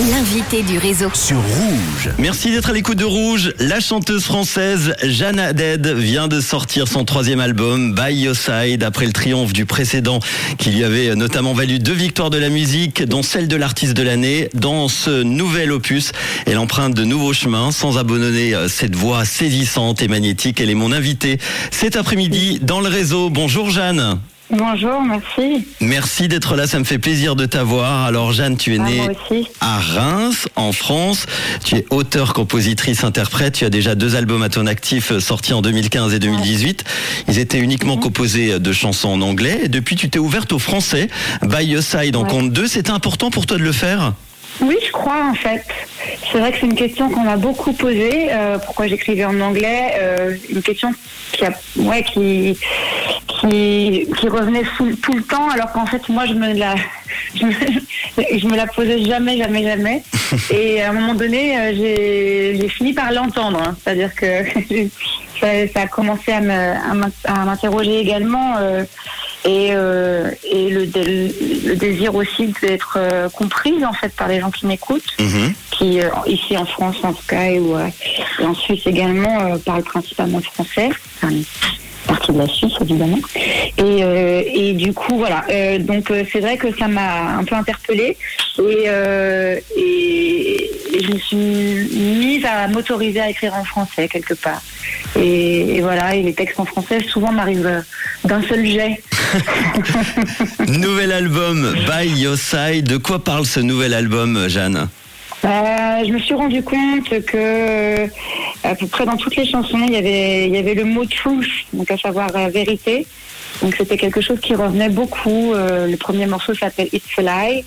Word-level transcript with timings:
L'invité 0.00 0.62
du 0.62 0.78
réseau. 0.78 1.10
sur 1.12 1.36
Rouge. 1.36 2.08
Merci 2.18 2.50
d'être 2.50 2.70
à 2.70 2.72
l'écoute 2.72 2.96
de 2.96 3.04
Rouge. 3.04 3.52
La 3.58 3.78
chanteuse 3.78 4.24
française 4.24 4.94
Jeanne 5.02 5.38
Haddad 5.38 5.86
vient 5.86 6.28
de 6.28 6.40
sortir 6.40 6.88
son 6.88 7.04
troisième 7.04 7.40
album, 7.40 7.94
By 7.94 8.14
Your 8.14 8.34
Side, 8.34 8.82
après 8.84 9.04
le 9.04 9.12
triomphe 9.12 9.52
du 9.52 9.66
précédent 9.66 10.18
qui 10.56 10.70
lui 10.70 10.82
avait 10.82 11.14
notamment 11.14 11.52
valu 11.52 11.78
deux 11.78 11.92
victoires 11.92 12.30
de 12.30 12.38
la 12.38 12.48
musique, 12.48 13.02
dont 13.02 13.22
celle 13.22 13.48
de 13.48 13.56
l'artiste 13.56 13.92
de 13.92 14.02
l'année. 14.02 14.48
Dans 14.54 14.88
ce 14.88 15.22
nouvel 15.22 15.70
opus, 15.70 16.12
elle 16.46 16.58
emprunte 16.58 16.94
de 16.94 17.04
nouveaux 17.04 17.34
chemins 17.34 17.70
sans 17.70 17.98
abandonner 17.98 18.54
euh, 18.54 18.68
cette 18.68 18.96
voix 18.96 19.26
saisissante 19.26 20.00
et 20.00 20.08
magnétique. 20.08 20.60
Elle 20.62 20.70
est 20.70 20.74
mon 20.74 20.90
invitée 20.90 21.38
cet 21.70 21.96
après-midi 21.96 22.60
dans 22.62 22.80
le 22.80 22.88
réseau. 22.88 23.28
Bonjour 23.28 23.70
Jeanne. 23.70 24.18
Bonjour, 24.54 25.00
merci. 25.00 25.66
Merci 25.80 26.28
d'être 26.28 26.56
là, 26.56 26.66
ça 26.66 26.78
me 26.78 26.84
fait 26.84 26.98
plaisir 26.98 27.36
de 27.36 27.46
t'avoir. 27.46 28.04
Alors 28.04 28.32
Jeanne, 28.32 28.58
tu 28.58 28.74
es 28.74 28.78
Ah, 28.78 28.84
née 28.84 29.00
à 29.62 29.78
Reims, 29.78 30.46
en 30.56 30.72
France. 30.72 31.24
Tu 31.64 31.76
es 31.76 31.86
auteur, 31.88 32.34
compositrice, 32.34 33.02
interprète. 33.02 33.54
Tu 33.54 33.64
as 33.64 33.70
déjà 33.70 33.94
deux 33.94 34.14
albums 34.14 34.42
à 34.42 34.50
ton 34.50 34.66
actif 34.66 35.10
euh, 35.10 35.20
sortis 35.20 35.54
en 35.54 35.62
2015 35.62 36.12
et 36.12 36.18
2018. 36.18 36.84
Ils 37.28 37.38
étaient 37.38 37.60
uniquement 37.60 37.96
Mhm. 37.96 38.02
composés 38.02 38.58
de 38.58 38.72
chansons 38.72 39.08
en 39.08 39.22
anglais. 39.22 39.60
Et 39.64 39.68
depuis, 39.68 39.96
tu 39.96 40.10
t'es 40.10 40.18
ouverte 40.18 40.52
au 40.52 40.58
français. 40.58 41.08
By 41.42 41.64
Your 41.64 41.82
Side 41.82 42.14
en 42.16 42.24
Ouais. 42.24 42.28
compte 42.30 42.52
deux. 42.52 42.66
C'était 42.66 42.90
important 42.90 43.30
pour 43.30 43.46
toi 43.46 43.56
de 43.56 43.62
le 43.62 43.72
faire? 43.72 44.12
Oui, 44.60 44.76
je 44.86 44.92
crois 44.92 45.24
en 45.30 45.34
fait. 45.34 45.64
C'est 46.30 46.38
vrai 46.38 46.52
que 46.52 46.58
c'est 46.60 46.66
une 46.66 46.74
question 46.74 47.08
qu'on 47.08 47.24
m'a 47.24 47.38
beaucoup 47.38 47.72
posée. 47.72 48.28
euh, 48.30 48.58
pourquoi 48.58 48.86
j'écrivais 48.86 49.24
en 49.24 49.40
anglais 49.40 49.94
euh, 49.98 50.36
Une 50.50 50.60
question 50.62 50.92
qui, 51.32 51.44
a, 51.46 51.52
ouais, 51.76 52.02
qui, 52.04 52.54
qui, 53.42 54.06
qui 54.18 54.28
revenait 54.28 54.62
tout, 54.76 54.94
tout 55.02 55.12
le 55.14 55.22
temps, 55.22 55.48
alors 55.50 55.70
qu'en 55.72 55.84
fait, 55.86 56.08
moi, 56.08 56.24
je 56.26 56.34
me 56.34 56.54
la, 56.54 56.74
je 57.34 57.44
me, 57.44 57.52
je 58.38 58.46
me 58.46 58.56
la 58.56 58.66
posais 58.66 59.04
jamais, 59.04 59.36
jamais, 59.36 59.62
jamais. 59.64 60.02
Et 60.50 60.80
à 60.82 60.90
un 60.90 60.92
moment 60.92 61.14
donné, 61.14 61.58
euh, 61.58 61.72
j'ai 62.56 62.68
fini 62.68 62.92
par 62.92 63.12
l'entendre. 63.12 63.60
hein. 63.62 63.76
C'est-à-dire 63.82 64.14
que 64.14 64.44
ça, 65.40 65.48
ça 65.74 65.80
a 65.82 65.86
commencé 65.88 66.32
à 66.32 66.40
m'interroger 67.44 67.98
également. 68.00 68.56
euh, 68.58 68.84
et, 69.44 69.70
euh, 69.72 70.30
et 70.48 70.70
le, 70.70 70.86
dé- 70.86 71.34
le 71.66 71.74
désir 71.74 72.14
aussi 72.14 72.54
d'être 72.62 72.94
euh, 72.96 73.28
comprise 73.28 73.82
en 73.84 73.92
fait 73.92 74.10
par 74.14 74.28
les 74.28 74.38
gens 74.38 74.52
qui 74.52 74.68
m'écoutent, 74.68 75.16
Mhm. 75.18 75.52
qui 75.72 76.00
euh, 76.00 76.10
ici 76.28 76.56
en 76.56 76.64
France 76.64 76.98
en 77.02 77.12
tout 77.12 77.26
cas 77.26 77.46
et, 77.46 77.58
ou, 77.58 77.76
et 77.76 78.44
en 78.44 78.54
Suisse 78.54 78.86
également 78.86 79.58
parlent 79.66 79.82
principalement 79.82 80.40
français. 80.40 80.90
Enfin, 81.20 81.34
partie 82.06 82.32
de 82.32 82.38
la 82.38 82.46
Suisse 82.46 82.72
évidemment. 82.80 83.18
Et, 83.78 84.02
euh, 84.02 84.42
et 84.46 84.72
du 84.72 84.92
coup 84.92 85.16
voilà. 85.16 85.44
Euh, 85.50 85.78
donc 85.78 86.10
euh, 86.10 86.24
c'est 86.30 86.40
vrai 86.40 86.56
que 86.56 86.74
ça 86.76 86.88
m'a 86.88 87.36
un 87.38 87.44
peu 87.44 87.54
interpellée 87.54 88.16
et, 88.58 88.84
euh, 88.86 89.58
et, 89.76 90.70
et 90.94 91.04
je 91.04 91.12
me 91.12 91.18
suis 91.18 91.36
mise 91.36 92.44
à 92.44 92.68
m'autoriser 92.68 93.20
à 93.20 93.30
écrire 93.30 93.54
en 93.54 93.64
français 93.64 94.08
quelque 94.08 94.34
part. 94.34 94.62
Et, 95.18 95.80
voilà. 95.80 96.14
Et 96.14 96.22
les 96.22 96.34
textes 96.34 96.58
en 96.58 96.64
français 96.64 97.00
souvent 97.00 97.32
m'arrivent 97.32 97.82
d'un 98.24 98.42
seul 98.42 98.64
jet. 98.66 99.02
Nouvel 100.68 101.12
album, 101.12 101.74
By 101.86 102.08
Your 102.08 102.36
Side. 102.36 102.86
De 102.86 102.96
quoi 102.96 103.22
parle 103.22 103.46
ce 103.46 103.60
nouvel 103.60 103.94
album, 103.94 104.48
Jeanne? 104.48 104.88
Euh, 105.44 105.48
je 106.06 106.12
me 106.12 106.18
suis 106.20 106.34
rendu 106.34 106.62
compte 106.62 107.08
que 107.26 108.06
à 108.64 108.74
peu 108.74 108.86
près 108.86 109.04
dans 109.04 109.16
toutes 109.16 109.36
les 109.36 109.46
chansons, 109.46 109.80
il 109.86 109.92
y 109.92 109.96
avait, 109.96 110.46
il 110.46 110.54
y 110.54 110.58
avait 110.58 110.74
le 110.74 110.84
mot 110.84 111.04
truth, 111.04 111.50
donc 111.72 111.90
à 111.90 111.96
savoir 111.96 112.28
euh, 112.36 112.48
vérité. 112.48 113.06
Donc 113.60 113.74
c'était 113.76 113.96
quelque 113.96 114.20
chose 114.20 114.40
qui 114.40 114.54
revenait 114.54 114.88
beaucoup. 114.88 115.52
Euh, 115.52 115.86
le 115.86 115.96
premier 115.96 116.26
morceau 116.26 116.54
s'appelle 116.54 116.88
It's 116.92 117.18
a 117.18 117.22
Lie, 117.22 117.64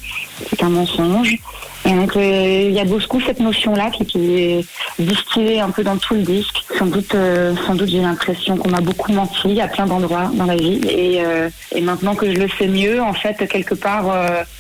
c'est 0.50 0.64
un 0.64 0.70
mensonge. 0.70 1.38
Et 1.86 1.92
donc 1.92 2.16
euh, 2.16 2.66
il 2.68 2.74
y 2.74 2.80
a 2.80 2.86
beaucoup 2.86 3.22
cette 3.22 3.40
notion-là 3.40 3.92
qui, 3.92 4.06
qui 4.06 4.42
est 4.42 4.66
distillée 4.98 5.60
un 5.60 5.70
peu 5.70 5.84
dans 5.84 5.98
tout 5.98 6.16
le 6.16 6.24
disque. 6.24 6.64
Sans 6.78 6.88
doute, 6.88 7.14
euh, 7.14 7.54
sans 7.66 7.76
doute 7.76 7.90
j'ai 7.90 8.02
l'impression 8.02 8.58
qu'on 8.58 8.70
m'a 8.70 8.82
beaucoup 8.82 9.12
menti 9.12 9.62
à 9.62 9.68
plein 9.68 9.86
d'endroits 9.86 10.32
dans 10.34 10.46
la 10.46 10.56
vie. 10.56 10.82
Et, 10.90 11.24
euh, 11.24 11.50
et 11.74 11.82
maintenant 11.82 12.16
que 12.16 12.34
je 12.34 12.38
le 12.40 12.48
sais 12.58 12.68
mieux, 12.68 13.02
en 13.02 13.14
fait, 13.14 13.48
quelque 13.48 13.76
part, 13.76 14.06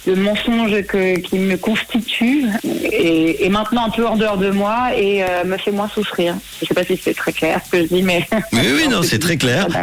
le 0.06 0.16
mensonge 0.16 0.84
que, 0.84 1.18
qui 1.20 1.40
me 1.40 1.58
constitue 1.58 2.46
est, 2.84 3.44
est 3.44 3.50
maintenant 3.50 3.86
un 3.86 3.90
peu 3.90 4.06
en 4.06 4.16
dehors 4.18 4.38
de 4.38 4.52
moi 4.52 4.90
et 4.96 5.24
me 5.46 5.58
fait 5.58 5.72
moins 5.72 5.90
souffrir. 5.90 6.36
Je 6.62 6.68
sais 6.68 6.74
pas 6.74 6.84
si 6.84 6.98
c'est 6.98 7.14
très 7.14 7.34
clair 7.34 7.60
ce 7.66 7.72
que 7.72 7.82
je 7.84 7.88
dis, 7.88 8.04
mais... 8.04 8.28
Oui, 8.54 8.72
oui, 8.76 8.88
non, 8.90 9.02
c'est 9.02 9.20
très 9.20 9.38
clair. 9.38 9.68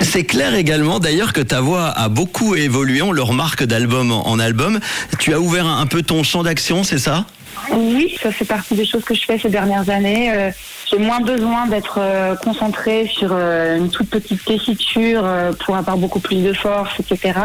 C'est 0.00 0.24
clair 0.24 0.54
également 0.54 1.00
d'ailleurs 1.00 1.32
que 1.32 1.40
ta 1.40 1.60
voix 1.60 1.86
a 1.88 2.08
beaucoup 2.08 2.54
évolué, 2.54 3.02
on 3.02 3.12
le 3.12 3.22
remarque 3.22 3.64
d'album 3.64 4.12
en 4.12 4.38
album. 4.38 4.77
Tu 5.18 5.32
as 5.32 5.40
ouvert 5.40 5.66
un 5.66 5.86
peu 5.86 6.02
ton 6.02 6.22
champ 6.22 6.42
d'action, 6.42 6.84
c'est 6.84 6.98
ça? 6.98 7.26
Oui, 7.70 8.16
ça 8.22 8.30
fait 8.30 8.44
partie 8.44 8.74
des 8.74 8.86
choses 8.86 9.04
que 9.04 9.14
je 9.14 9.24
fais 9.24 9.38
ces 9.38 9.48
dernières 9.48 9.90
années. 9.90 10.32
Euh, 10.32 10.50
j'ai 10.90 10.98
moins 10.98 11.20
besoin 11.20 11.66
d'être 11.66 11.98
euh, 12.00 12.34
concentrée 12.36 13.06
sur 13.06 13.30
euh, 13.32 13.76
une 13.76 13.90
toute 13.90 14.08
petite 14.08 14.44
tessiture 14.44 15.22
euh, 15.24 15.52
pour 15.52 15.76
avoir 15.76 15.96
beaucoup 15.96 16.20
plus 16.20 16.42
de 16.42 16.52
force, 16.52 16.98
etc. 17.00 17.38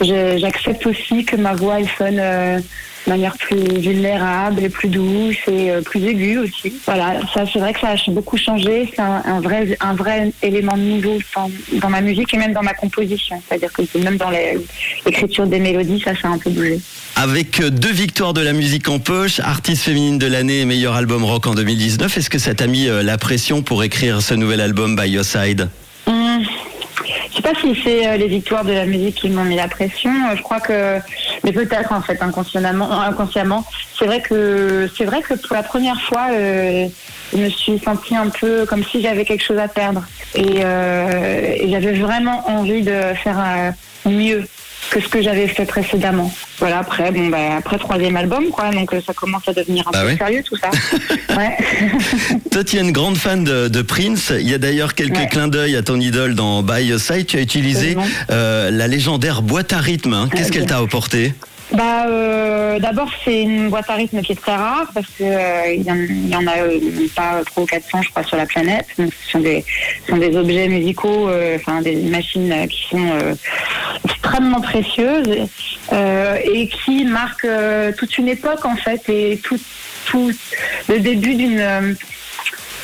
J'accepte 0.00 0.86
aussi 0.86 1.24
que 1.24 1.36
ma 1.36 1.54
voix 1.54 1.80
elle 1.80 1.88
sonne 1.98 2.16
de 2.16 3.10
manière 3.10 3.36
plus 3.36 3.78
vulnérable 3.78 4.62
et 4.62 4.68
plus 4.68 4.88
douce 4.88 5.36
et 5.48 5.70
plus 5.84 6.04
aiguë 6.04 6.38
aussi. 6.38 6.72
Voilà, 6.84 7.20
ça 7.32 7.44
c'est 7.50 7.58
vrai 7.58 7.72
que 7.72 7.80
ça 7.80 7.90
a 7.90 8.10
beaucoup 8.10 8.36
changé. 8.36 8.90
C'est 8.94 9.00
un, 9.00 9.40
vrai, 9.40 9.76
un 9.80 9.94
vrai 9.94 10.32
élément 10.42 10.76
nouveau 10.76 11.18
dans, 11.34 11.50
dans 11.80 11.88
ma 11.88 12.00
musique 12.00 12.34
et 12.34 12.36
même 12.36 12.52
dans 12.52 12.62
ma 12.62 12.74
composition. 12.74 13.40
C'est-à-dire 13.46 13.72
que 13.72 13.82
même 13.98 14.16
dans 14.16 14.30
l'écriture 15.06 15.46
des 15.46 15.60
mélodies, 15.60 16.02
ça, 16.02 16.12
a 16.22 16.28
un 16.28 16.38
peu 16.38 16.50
bougé. 16.50 16.80
Avec 17.18 17.62
deux 17.62 17.92
victoires 17.92 18.34
de 18.34 18.42
la 18.42 18.52
musique 18.52 18.90
en 18.90 18.98
poche, 18.98 19.40
artiste 19.40 19.84
féminine 19.84 20.18
de 20.18 20.26
l'année 20.26 20.60
et 20.60 20.64
meilleur 20.66 20.94
album 20.94 21.24
rock 21.24 21.46
en 21.46 21.54
2019, 21.54 22.18
est-ce 22.18 22.28
que 22.28 22.38
ça 22.46 22.54
t'a 22.54 22.68
mis 22.68 22.86
la 22.86 23.18
pression 23.18 23.60
pour 23.62 23.82
écrire 23.82 24.22
ce 24.22 24.32
nouvel 24.32 24.60
album 24.60 24.94
By 24.94 25.10
Your 25.10 25.24
Side 25.24 25.68
Hum, 26.06 26.44
Je 27.28 27.34
sais 27.34 27.42
pas 27.42 27.54
si 27.60 27.76
c'est 27.82 28.06
euh, 28.06 28.16
les 28.16 28.28
victoires 28.28 28.64
de 28.64 28.72
la 28.72 28.86
musique 28.86 29.16
qui 29.16 29.30
m'ont 29.30 29.42
mis 29.42 29.56
la 29.56 29.66
pression. 29.66 30.12
Euh, 30.12 30.36
Je 30.36 30.42
crois 30.42 30.60
que, 30.60 31.00
mais 31.42 31.50
peut-être 31.50 31.92
en 31.92 32.00
fait 32.02 32.22
inconsciemment. 32.22 33.64
C'est 33.98 34.06
vrai 34.06 34.20
que 34.20 34.88
c'est 34.96 35.06
vrai 35.06 35.22
que 35.22 35.34
pour 35.34 35.56
la 35.56 35.64
première 35.64 36.00
fois, 36.00 36.28
euh, 36.30 36.86
je 37.32 37.38
me 37.38 37.48
suis 37.48 37.80
sentie 37.80 38.14
un 38.14 38.28
peu 38.28 38.64
comme 38.64 38.84
si 38.84 39.02
j'avais 39.02 39.24
quelque 39.24 39.42
chose 39.42 39.58
à 39.58 39.66
perdre 39.66 40.04
et, 40.36 40.60
j'avais 40.60 41.94
vraiment 41.94 42.48
envie 42.48 42.82
de 42.82 43.00
faire 43.24 43.72
mieux 44.04 44.46
que 44.88 45.00
ce 45.00 45.08
que 45.08 45.22
j'avais 45.22 45.48
fait 45.48 45.64
précédemment. 45.66 46.32
Voilà. 46.58 46.78
Après, 46.78 47.10
bon, 47.10 47.28
bah, 47.28 47.56
après 47.58 47.78
troisième 47.78 48.16
album, 48.16 48.46
quoi. 48.50 48.70
Donc 48.70 48.92
euh, 48.92 49.00
ça 49.06 49.12
commence 49.12 49.46
à 49.48 49.52
devenir 49.52 49.86
un 49.88 49.90
Bah 49.90 50.00
peu 50.02 50.06
ouais. 50.08 50.16
sérieux 50.16 50.42
tout 50.44 50.56
ça. 50.56 50.70
ouais. 51.36 51.56
Toi, 52.50 52.64
tu 52.64 52.76
es 52.76 52.80
une 52.80 52.92
grande 52.92 53.16
fan 53.16 53.44
de, 53.44 53.68
de 53.68 53.82
Prince. 53.82 54.32
Il 54.38 54.48
y 54.48 54.54
a 54.54 54.58
d'ailleurs 54.58 54.94
quelques 54.94 55.16
Ouais. 55.16 55.28
clins 55.28 55.48
d'œil 55.48 55.76
à 55.76 55.82
ton 55.82 55.98
idole 56.00 56.34
dans 56.34 56.62
By 56.62 56.84
Your 56.84 57.00
Side. 57.00 57.26
Tu 57.26 57.36
as 57.38 57.40
utilisé 57.40 57.96
euh, 58.30 58.70
la 58.70 58.86
légendaire 58.88 59.42
boîte 59.42 59.72
à 59.72 59.78
rythme. 59.78 60.12
hein. 60.12 60.28
Qu'est-ce 60.34 60.52
qu'elle 60.52 60.66
t'a 60.66 60.78
apporté? 60.78 61.32
Bah, 61.76 62.06
euh, 62.08 62.78
d'abord, 62.78 63.10
c'est 63.24 63.42
une 63.42 63.68
boîte 63.68 63.90
à 63.90 63.94
rythme 63.94 64.22
qui 64.22 64.32
est 64.32 64.36
très 64.40 64.54
rare 64.54 64.88
parce 64.94 65.06
que 65.08 65.24
euh, 65.24 65.74
il 65.74 65.82
y, 65.82 65.90
en- 66.36 66.46
a 66.46 66.56
euh, 66.58 66.78
pas 67.14 67.42
trop 67.44 67.66
400, 67.66 68.02
je 68.02 68.10
crois, 68.10 68.22
sur 68.24 68.36
la 68.38 68.46
planète. 68.46 68.86
Donc, 68.98 69.12
ce 69.24 69.32
sont 69.32 69.40
des, 69.40 69.62
sont 70.08 70.16
des 70.16 70.34
objets 70.36 70.68
musicaux, 70.68 71.28
euh, 71.28 71.56
enfin 71.56 71.82
des 71.82 71.96
machines 71.96 72.66
qui 72.68 72.88
sont 72.90 73.10
extrêmement 74.04 74.60
précieuses 74.60 75.48
et 75.92 76.68
qui 76.68 77.04
marquent 77.04 77.48
toute 77.98 78.16
une 78.18 78.28
époque 78.28 78.64
en 78.64 78.76
fait 78.76 79.02
et 79.08 79.38
tout, 79.42 79.58
tout 80.06 80.30
le 80.88 80.98
début 80.98 81.34
d'une 81.34 81.96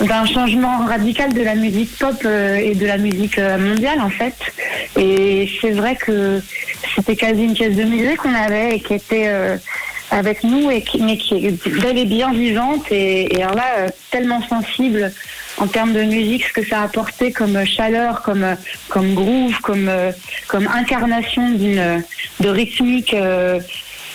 d'un 0.01 0.27
changement 0.27 0.79
radical 0.87 1.33
de 1.33 1.43
la 1.43 1.55
musique 1.55 1.97
pop 1.99 2.15
euh, 2.25 2.57
et 2.57 2.75
de 2.75 2.87
la 2.87 2.99
musique 2.99 3.39
euh, 3.39 3.59
mondiale 3.59 4.01
en 4.01 4.11
fait. 4.11 4.35
Et 4.99 5.49
c'est 5.61 5.71
vrai 5.71 5.97
que 5.97 6.41
c'était 6.95 7.17
quasi 7.17 7.45
une 7.45 7.55
pièce 7.55 7.77
de 7.77 7.85
musée 7.85 8.17
qu'on 8.17 8.35
avait 8.35 8.77
et 8.77 8.81
qui 8.81 8.95
était 8.95 9.29
euh, 9.29 9.57
avec 10.11 10.43
nous 10.44 10.71
et 10.71 10.83
qui, 10.83 11.00
mais 11.03 11.17
qui 11.17 11.47
est 11.47 11.69
bel 11.81 11.99
et 11.99 12.05
bien 12.05 12.33
vivante 12.33 12.91
et, 12.91 13.33
et 13.35 13.43
alors 13.43 13.56
là 13.56 13.65
euh, 13.79 13.89
tellement 14.11 14.43
sensible 14.49 15.12
en 15.59 15.67
termes 15.67 15.93
de 15.93 16.03
musique 16.03 16.45
ce 16.47 16.53
que 16.53 16.67
ça 16.67 16.81
a 16.81 16.85
apporté 16.85 17.31
comme 17.31 17.65
chaleur, 17.65 18.23
comme 18.23 18.56
comme 18.88 19.15
groove, 19.15 19.61
comme 19.61 19.91
comme 20.49 20.67
incarnation 20.67 21.50
d'une 21.50 22.03
de 22.41 22.49
rythmique. 22.49 23.15
euh, 23.15 23.61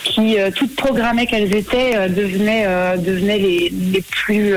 qui, 0.04 0.38
toutes 0.56 0.74
programmées 0.78 1.28
qu'elles 1.28 1.54
étaient, 1.54 2.08
devenaient, 2.08 2.66
devenaient 2.98 3.40
les, 3.40 3.74
les 3.92 4.02
plus 4.02 4.54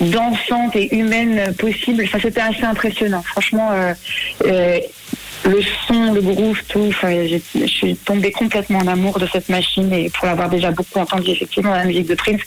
dansantes 0.00 0.76
et 0.76 0.94
humaines 0.94 1.54
possibles. 1.54 2.04
Enfin, 2.04 2.18
c'était 2.20 2.40
assez 2.40 2.64
impressionnant. 2.64 3.22
Franchement, 3.22 3.70
euh, 3.72 3.94
euh, 4.44 4.78
le 5.44 5.60
son, 5.86 6.12
le 6.12 6.20
groove, 6.20 6.60
tout. 6.68 6.86
Enfin, 6.88 7.12
je 7.26 7.66
suis 7.66 7.96
tombée 7.96 8.32
complètement 8.32 8.78
en 8.78 8.86
amour 8.86 9.18
de 9.18 9.26
cette 9.32 9.48
machine 9.48 9.92
et 9.92 10.10
pour 10.10 10.26
l'avoir 10.26 10.48
déjà 10.48 10.70
beaucoup 10.70 10.98
entendu 10.98 11.30
effectivement 11.30 11.72
la 11.72 11.84
musique 11.84 12.08
de 12.08 12.14
Prince, 12.14 12.40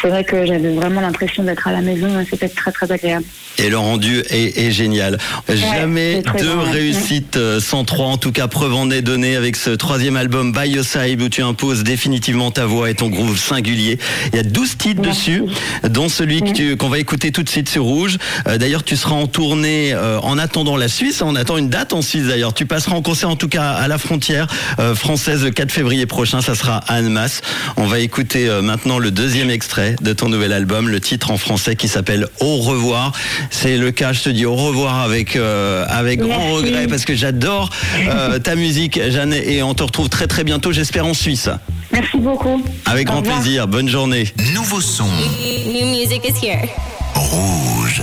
c'est 0.00 0.08
vrai 0.08 0.24
que 0.24 0.46
j'avais 0.46 0.72
vraiment 0.72 1.00
l'impression 1.00 1.42
d'être 1.42 1.66
à 1.66 1.72
la 1.72 1.80
maison. 1.80 2.08
C'était 2.28 2.48
très 2.48 2.72
très 2.72 2.90
agréable. 2.90 3.24
Et 3.58 3.70
le 3.70 3.78
rendu 3.78 4.22
est, 4.30 4.70
génial. 4.70 5.18
Jamais 5.48 6.22
deux 6.38 6.58
réussites 6.58 7.36
euh, 7.36 7.58
sans 7.58 7.84
trois. 7.84 8.06
En 8.06 8.16
tout 8.16 8.30
cas, 8.30 8.46
preuve 8.46 8.74
en 8.74 8.88
est 8.90 9.02
donnée 9.02 9.34
avec 9.34 9.56
ce 9.56 9.70
troisième 9.70 10.16
album 10.16 10.52
By 10.52 10.68
Your 10.68 10.84
Side 10.84 11.20
où 11.20 11.28
tu 11.28 11.42
imposes 11.42 11.82
définitivement 11.82 12.52
ta 12.52 12.66
voix 12.66 12.88
et 12.88 12.94
ton 12.94 13.08
groove 13.08 13.36
singulier. 13.36 13.98
Il 14.32 14.36
y 14.36 14.38
a 14.38 14.44
12 14.44 14.76
titres 14.76 15.02
dessus, 15.02 15.42
dont 15.82 16.08
celui 16.08 16.76
qu'on 16.76 16.88
va 16.88 17.00
écouter 17.00 17.32
tout 17.32 17.42
de 17.42 17.48
suite 17.48 17.68
sur 17.68 17.82
Rouge. 17.82 18.18
Euh, 18.46 18.58
d'ailleurs, 18.58 18.84
tu 18.84 18.96
seras 18.96 19.16
en 19.16 19.26
tournée 19.26 19.92
euh, 19.92 20.20
en 20.20 20.38
attendant 20.38 20.76
la 20.76 20.88
Suisse. 20.88 21.20
On 21.20 21.34
attend 21.34 21.56
une 21.56 21.68
date 21.68 21.92
en 21.92 22.02
Suisse 22.02 22.27
d'ailleurs. 22.28 22.54
Tu 22.54 22.66
passeras 22.66 22.94
en 22.94 23.02
concert 23.02 23.30
en 23.30 23.36
tout 23.36 23.48
cas 23.48 23.70
à 23.70 23.88
la 23.88 23.98
frontière 23.98 24.46
française 24.94 25.44
le 25.44 25.50
4 25.50 25.72
février 25.72 26.06
prochain. 26.06 26.40
Ça 26.40 26.54
sera 26.54 26.78
à 26.86 26.94
Annemasse. 26.94 27.40
On 27.76 27.86
va 27.86 27.98
écouter 28.00 28.48
maintenant 28.62 28.98
le 28.98 29.10
deuxième 29.10 29.50
extrait 29.50 29.96
de 30.00 30.12
ton 30.12 30.28
nouvel 30.28 30.52
album, 30.52 30.88
le 30.88 31.00
titre 31.00 31.30
en 31.30 31.38
français 31.38 31.76
qui 31.76 31.88
s'appelle 31.88 32.28
Au 32.40 32.56
revoir 32.56 33.12
c'est 33.50 33.76
le 33.76 33.90
cas. 33.90 34.12
Je 34.12 34.22
te 34.22 34.28
dis 34.28 34.46
au 34.46 34.54
revoir 34.54 35.00
avec 35.00 35.36
euh, 35.36 35.84
avec 35.88 36.20
grand 36.20 36.52
regret 36.52 36.86
parce 36.86 37.04
que 37.04 37.14
j'adore 37.14 37.70
euh, 37.98 38.38
ta 38.38 38.54
musique, 38.54 39.00
Jeanne, 39.10 39.32
et 39.32 39.62
on 39.62 39.74
te 39.74 39.82
retrouve 39.82 40.08
très 40.08 40.26
très 40.26 40.44
bientôt, 40.44 40.72
j'espère 40.72 41.06
en 41.06 41.14
Suisse. 41.14 41.48
Merci 41.92 42.18
beaucoup. 42.18 42.62
Avec 42.86 43.06
grand 43.06 43.22
plaisir. 43.22 43.66
Bonne 43.66 43.88
journée. 43.88 44.28
Nouveau 44.54 44.80
son. 44.80 45.06
New 45.06 45.86
music 45.86 46.22
is 46.24 46.44
here. 46.44 46.68
Rouge. 47.14 48.02